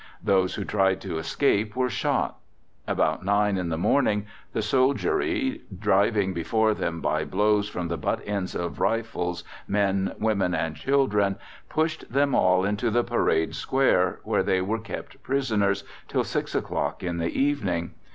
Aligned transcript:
Those 0.23 0.55
who 0.55 0.65
tried 0.65 0.99
to 1.01 1.19
escape 1.19 1.75
were 1.75 1.87
shot. 1.87 2.39
About 2.87 3.23
9 3.23 3.55
in 3.55 3.69
the 3.69 3.77
morning 3.77 4.25
the 4.51 4.63
soldiery, 4.63 5.61
driving 5.77 6.33
before 6.33 6.73
them 6.73 7.01
by 7.01 7.23
blows 7.23 7.69
from 7.69 7.87
the 7.87 7.99
butt 7.99 8.19
ends 8.25 8.55
of 8.55 8.79
rifles 8.79 9.43
men, 9.67 10.13
women, 10.17 10.55
and 10.55 10.75
children, 10.75 11.35
pushed 11.69 12.11
them 12.11 12.33
all 12.33 12.65
into 12.65 12.89
the 12.89 13.03
Parade 13.03 13.53
Square, 13.53 14.21
where 14.23 14.41
they 14.41 14.59
were 14.59 14.79
kept 14.79 15.21
prisoners 15.21 15.83
till 16.07 16.23
6 16.23 16.55
o'clock 16.55 17.03
in 17.03 17.19
the 17.19 17.29
evening. 17.39 17.91